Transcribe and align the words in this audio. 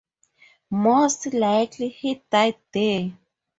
Most 0.71 1.31
likely 1.31 1.89
he 1.89 2.23
died 2.31 2.55
there. 2.71 3.15